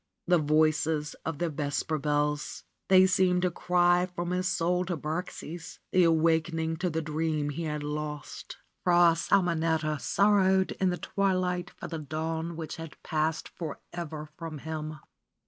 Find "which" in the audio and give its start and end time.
12.55-12.77